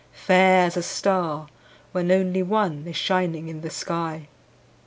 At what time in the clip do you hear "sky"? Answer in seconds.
3.69-4.29